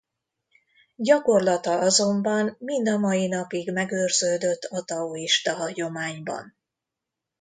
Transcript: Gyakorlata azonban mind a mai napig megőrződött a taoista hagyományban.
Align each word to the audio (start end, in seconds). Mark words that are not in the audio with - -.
Gyakorlata 0.95 1.79
azonban 1.79 2.55
mind 2.59 2.87
a 2.87 2.97
mai 2.97 3.27
napig 3.27 3.71
megőrződött 3.71 4.61
a 4.63 4.83
taoista 4.83 5.53
hagyományban. 5.55 6.55